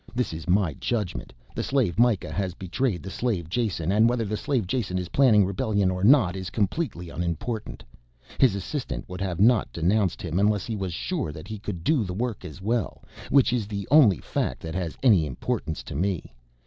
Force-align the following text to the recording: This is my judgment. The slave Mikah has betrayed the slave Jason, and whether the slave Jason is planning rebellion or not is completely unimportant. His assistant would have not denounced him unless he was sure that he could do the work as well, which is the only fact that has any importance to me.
This 0.15 0.33
is 0.33 0.49
my 0.49 0.73
judgment. 0.73 1.31
The 1.53 1.61
slave 1.61 1.99
Mikah 1.99 2.31
has 2.31 2.55
betrayed 2.55 3.03
the 3.03 3.11
slave 3.11 3.47
Jason, 3.47 3.91
and 3.91 4.09
whether 4.09 4.25
the 4.25 4.35
slave 4.35 4.65
Jason 4.65 4.97
is 4.97 5.09
planning 5.09 5.45
rebellion 5.45 5.91
or 5.91 6.03
not 6.03 6.35
is 6.35 6.49
completely 6.49 7.11
unimportant. 7.11 7.83
His 8.39 8.55
assistant 8.55 9.07
would 9.07 9.21
have 9.21 9.39
not 9.39 9.71
denounced 9.71 10.19
him 10.23 10.39
unless 10.39 10.65
he 10.65 10.75
was 10.75 10.91
sure 10.91 11.31
that 11.31 11.47
he 11.47 11.59
could 11.59 11.83
do 11.83 12.03
the 12.03 12.15
work 12.15 12.43
as 12.43 12.63
well, 12.63 13.03
which 13.29 13.53
is 13.53 13.67
the 13.67 13.87
only 13.91 14.17
fact 14.17 14.59
that 14.63 14.73
has 14.73 14.97
any 15.03 15.23
importance 15.27 15.83
to 15.83 15.93
me. 15.95 16.33